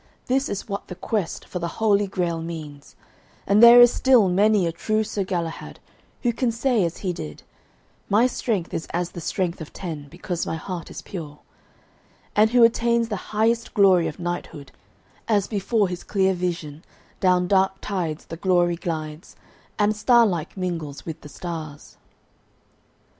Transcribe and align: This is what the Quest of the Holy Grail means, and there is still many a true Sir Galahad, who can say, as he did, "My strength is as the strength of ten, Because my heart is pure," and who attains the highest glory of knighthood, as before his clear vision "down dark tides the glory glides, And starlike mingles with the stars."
This 0.25 0.49
is 0.49 0.67
what 0.67 0.87
the 0.87 0.95
Quest 0.95 1.45
of 1.53 1.61
the 1.61 1.67
Holy 1.77 2.07
Grail 2.07 2.41
means, 2.41 2.95
and 3.45 3.61
there 3.61 3.79
is 3.81 3.93
still 3.93 4.29
many 4.29 4.65
a 4.65 4.71
true 4.71 5.03
Sir 5.03 5.23
Galahad, 5.23 5.79
who 6.23 6.33
can 6.33 6.51
say, 6.51 6.83
as 6.83 6.97
he 7.05 7.13
did, 7.13 7.43
"My 8.09 8.25
strength 8.25 8.73
is 8.73 8.87
as 8.95 9.11
the 9.11 9.21
strength 9.21 9.61
of 9.61 9.71
ten, 9.71 10.07
Because 10.09 10.43
my 10.47 10.55
heart 10.55 10.89
is 10.89 11.03
pure," 11.03 11.37
and 12.35 12.49
who 12.49 12.63
attains 12.63 13.09
the 13.09 13.29
highest 13.35 13.75
glory 13.75 14.07
of 14.07 14.17
knighthood, 14.19 14.71
as 15.27 15.45
before 15.47 15.87
his 15.87 16.03
clear 16.03 16.33
vision 16.33 16.83
"down 17.19 17.47
dark 17.47 17.73
tides 17.79 18.25
the 18.25 18.37
glory 18.37 18.77
glides, 18.77 19.35
And 19.77 19.93
starlike 19.95 20.57
mingles 20.57 21.05
with 21.05 21.21
the 21.21 21.29
stars." 21.29 21.97